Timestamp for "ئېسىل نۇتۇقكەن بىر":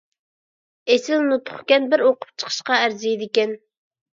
0.93-2.05